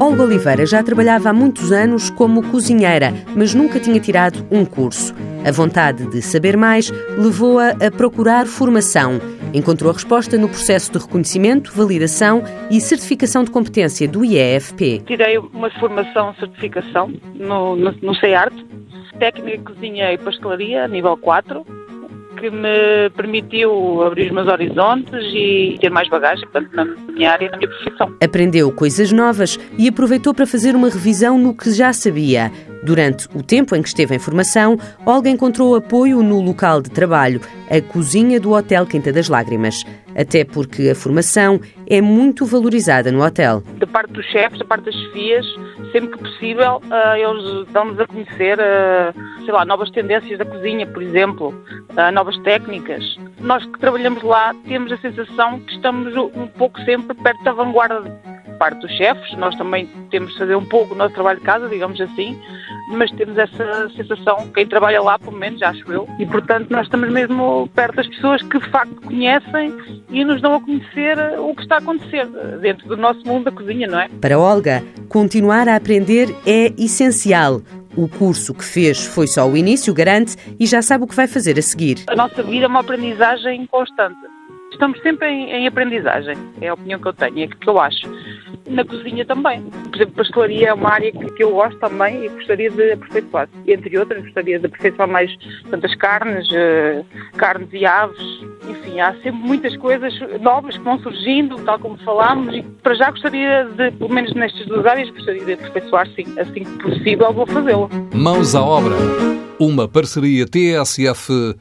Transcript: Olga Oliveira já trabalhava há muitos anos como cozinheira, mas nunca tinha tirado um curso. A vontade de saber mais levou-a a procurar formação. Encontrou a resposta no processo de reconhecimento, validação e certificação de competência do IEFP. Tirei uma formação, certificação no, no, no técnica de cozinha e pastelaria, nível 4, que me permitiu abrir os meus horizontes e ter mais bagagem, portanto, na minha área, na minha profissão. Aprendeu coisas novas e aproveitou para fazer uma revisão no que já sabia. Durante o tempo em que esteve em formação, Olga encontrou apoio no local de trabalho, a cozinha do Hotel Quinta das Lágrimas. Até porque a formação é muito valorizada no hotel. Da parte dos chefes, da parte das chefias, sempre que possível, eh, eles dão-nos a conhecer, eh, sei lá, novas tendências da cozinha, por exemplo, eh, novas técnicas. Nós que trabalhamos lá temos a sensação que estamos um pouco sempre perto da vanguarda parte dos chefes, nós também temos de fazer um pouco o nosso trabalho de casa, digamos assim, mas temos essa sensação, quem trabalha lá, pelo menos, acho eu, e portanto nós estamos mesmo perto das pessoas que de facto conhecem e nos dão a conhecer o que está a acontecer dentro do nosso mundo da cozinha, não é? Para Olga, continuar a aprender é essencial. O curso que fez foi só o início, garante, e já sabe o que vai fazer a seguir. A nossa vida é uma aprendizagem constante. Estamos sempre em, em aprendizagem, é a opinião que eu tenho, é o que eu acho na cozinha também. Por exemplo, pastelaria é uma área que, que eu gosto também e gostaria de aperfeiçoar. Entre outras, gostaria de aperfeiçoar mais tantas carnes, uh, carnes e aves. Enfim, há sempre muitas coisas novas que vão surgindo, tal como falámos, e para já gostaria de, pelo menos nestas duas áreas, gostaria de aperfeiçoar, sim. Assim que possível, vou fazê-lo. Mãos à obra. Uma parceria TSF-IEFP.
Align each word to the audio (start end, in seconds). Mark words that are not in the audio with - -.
Olga 0.00 0.22
Oliveira 0.22 0.64
já 0.64 0.80
trabalhava 0.80 1.30
há 1.30 1.32
muitos 1.32 1.72
anos 1.72 2.08
como 2.08 2.48
cozinheira, 2.50 3.12
mas 3.34 3.52
nunca 3.52 3.80
tinha 3.80 3.98
tirado 3.98 4.46
um 4.48 4.64
curso. 4.64 5.12
A 5.44 5.50
vontade 5.50 6.08
de 6.08 6.22
saber 6.22 6.56
mais 6.56 6.88
levou-a 7.16 7.70
a 7.70 7.90
procurar 7.90 8.46
formação. 8.46 9.20
Encontrou 9.52 9.90
a 9.90 9.94
resposta 9.94 10.38
no 10.38 10.48
processo 10.48 10.92
de 10.92 10.98
reconhecimento, 10.98 11.72
validação 11.74 12.44
e 12.70 12.80
certificação 12.80 13.42
de 13.42 13.50
competência 13.50 14.06
do 14.06 14.24
IEFP. 14.24 15.02
Tirei 15.04 15.36
uma 15.38 15.70
formação, 15.80 16.32
certificação 16.34 17.12
no, 17.34 17.74
no, 17.74 17.92
no 18.00 18.14
técnica 19.18 19.58
de 19.58 19.64
cozinha 19.64 20.12
e 20.12 20.18
pastelaria, 20.18 20.86
nível 20.86 21.16
4, 21.16 21.66
que 22.38 22.50
me 22.50 23.10
permitiu 23.16 24.02
abrir 24.02 24.26
os 24.26 24.32
meus 24.32 24.48
horizontes 24.48 25.24
e 25.34 25.76
ter 25.80 25.90
mais 25.90 26.08
bagagem, 26.08 26.46
portanto, 26.48 26.74
na 26.74 26.84
minha 27.12 27.32
área, 27.32 27.50
na 27.50 27.56
minha 27.56 27.68
profissão. 27.68 28.14
Aprendeu 28.22 28.72
coisas 28.72 29.12
novas 29.12 29.58
e 29.78 29.88
aproveitou 29.88 30.32
para 30.32 30.46
fazer 30.46 30.74
uma 30.74 30.88
revisão 30.88 31.38
no 31.38 31.54
que 31.54 31.70
já 31.72 31.92
sabia. 31.92 32.50
Durante 32.82 33.28
o 33.34 33.42
tempo 33.42 33.74
em 33.74 33.82
que 33.82 33.88
esteve 33.88 34.14
em 34.14 34.18
formação, 34.18 34.78
Olga 35.04 35.28
encontrou 35.28 35.74
apoio 35.74 36.22
no 36.22 36.40
local 36.40 36.80
de 36.80 36.90
trabalho, 36.90 37.40
a 37.70 37.80
cozinha 37.80 38.40
do 38.40 38.52
Hotel 38.52 38.86
Quinta 38.86 39.12
das 39.12 39.28
Lágrimas. 39.28 39.84
Até 40.16 40.44
porque 40.44 40.88
a 40.90 40.94
formação 40.94 41.60
é 41.86 42.00
muito 42.00 42.44
valorizada 42.44 43.12
no 43.12 43.22
hotel. 43.22 43.62
Da 43.78 43.86
parte 43.86 44.12
dos 44.12 44.26
chefes, 44.26 44.58
da 44.58 44.64
parte 44.64 44.86
das 44.86 44.94
chefias, 44.94 45.46
sempre 45.92 46.10
que 46.10 46.18
possível, 46.18 46.80
eh, 46.90 47.20
eles 47.20 47.68
dão-nos 47.72 48.00
a 48.00 48.06
conhecer, 48.06 48.58
eh, 48.58 49.12
sei 49.44 49.52
lá, 49.52 49.64
novas 49.64 49.90
tendências 49.90 50.38
da 50.38 50.44
cozinha, 50.44 50.86
por 50.86 51.02
exemplo, 51.02 51.54
eh, 51.96 52.10
novas 52.10 52.36
técnicas. 52.38 53.16
Nós 53.40 53.64
que 53.64 53.78
trabalhamos 53.78 54.22
lá 54.22 54.54
temos 54.66 54.90
a 54.90 54.96
sensação 54.98 55.60
que 55.60 55.74
estamos 55.74 56.16
um 56.16 56.46
pouco 56.48 56.80
sempre 56.82 57.14
perto 57.14 57.44
da 57.44 57.52
vanguarda 57.52 58.37
parte 58.58 58.80
dos 58.80 58.90
chefes, 58.96 59.36
nós 59.38 59.54
também 59.56 59.86
temos 60.10 60.32
de 60.32 60.38
fazer 60.38 60.56
um 60.56 60.64
pouco 60.64 60.94
o 60.94 60.96
nosso 60.96 61.14
trabalho 61.14 61.38
de 61.38 61.44
casa, 61.44 61.68
digamos 61.68 62.00
assim, 62.00 62.38
mas 62.92 63.10
temos 63.12 63.36
essa 63.38 63.88
sensação, 63.96 64.48
quem 64.54 64.66
trabalha 64.66 65.00
lá, 65.00 65.18
pelo 65.18 65.36
menos, 65.36 65.62
acho 65.62 65.90
eu, 65.92 66.08
e 66.18 66.26
portanto 66.26 66.68
nós 66.70 66.86
estamos 66.86 67.10
mesmo 67.10 67.68
perto 67.74 67.96
das 67.96 68.08
pessoas 68.08 68.42
que 68.42 68.58
de 68.58 68.70
facto 68.70 69.00
conhecem 69.02 69.74
e 70.10 70.24
nos 70.24 70.40
dão 70.40 70.54
a 70.54 70.60
conhecer 70.60 71.18
o 71.38 71.54
que 71.54 71.62
está 71.62 71.76
a 71.76 71.78
acontecer 71.78 72.26
dentro 72.60 72.88
do 72.88 72.96
nosso 72.96 73.26
mundo 73.26 73.44
da 73.44 73.52
cozinha, 73.52 73.86
não 73.86 74.00
é? 74.00 74.08
Para 74.20 74.38
Olga, 74.38 74.82
continuar 75.08 75.68
a 75.68 75.76
aprender 75.76 76.34
é 76.46 76.72
essencial. 76.78 77.60
O 77.96 78.08
curso 78.08 78.54
que 78.54 78.64
fez 78.64 79.04
foi 79.04 79.26
só 79.26 79.48
o 79.48 79.56
início, 79.56 79.92
garante, 79.92 80.36
e 80.58 80.66
já 80.66 80.80
sabe 80.80 81.04
o 81.04 81.06
que 81.06 81.16
vai 81.16 81.26
fazer 81.26 81.58
a 81.58 81.62
seguir. 81.62 82.04
A 82.06 82.14
nossa 82.14 82.42
vida 82.42 82.66
é 82.66 82.68
uma 82.68 82.80
aprendizagem 82.80 83.66
constante. 83.66 84.37
Estamos 84.70 85.00
sempre 85.00 85.28
em, 85.28 85.50
em 85.50 85.66
aprendizagem, 85.66 86.36
é 86.60 86.68
a 86.68 86.74
opinião 86.74 87.00
que 87.00 87.08
eu 87.08 87.12
tenho, 87.12 87.40
é 87.40 87.46
o 87.46 87.48
que 87.48 87.68
eu 87.68 87.80
acho 87.80 88.08
na 88.68 88.84
cozinha 88.84 89.24
também. 89.24 89.62
Por 89.62 89.96
exemplo, 89.96 90.14
pastelaria 90.16 90.68
é 90.68 90.74
uma 90.74 90.90
área 90.90 91.10
que, 91.12 91.24
que 91.32 91.42
eu 91.42 91.52
gosto 91.52 91.78
também 91.78 92.24
e 92.24 92.28
gostaria 92.28 92.70
de 92.70 92.92
aperfeiçoar. 92.92 93.48
Entre 93.66 93.98
outras, 93.98 94.22
gostaria 94.22 94.58
de 94.58 94.66
aperfeiçoar 94.66 95.08
mais 95.08 95.34
tantas 95.70 95.94
carnes, 95.94 96.46
uh, 96.50 97.04
carnes 97.36 97.68
e 97.72 97.86
aves. 97.86 98.18
Enfim, 98.68 99.00
há 99.00 99.14
sempre 99.14 99.40
muitas 99.40 99.76
coisas 99.76 100.12
novas 100.40 100.76
que 100.76 100.84
vão 100.84 100.98
surgindo, 101.00 101.56
tal 101.64 101.78
como 101.78 101.96
falámos, 101.98 102.54
e 102.54 102.62
para 102.82 102.94
já 102.94 103.10
gostaria 103.10 103.64
de, 103.64 103.90
pelo 103.92 104.12
menos 104.12 104.34
nestas 104.34 104.66
duas 104.66 104.84
áreas, 104.86 105.08
gostaria 105.10 105.44
de 105.44 105.54
aperfeiçoar, 105.54 106.06
sim. 106.14 106.24
Assim 106.38 106.64
que 106.64 106.78
possível, 106.82 107.32
vou 107.32 107.46
fazê-lo. 107.46 107.88
Mãos 108.14 108.54
à 108.54 108.62
obra. 108.62 108.94
Uma 109.58 109.88
parceria 109.88 110.46
TSF-IEFP. 110.46 111.56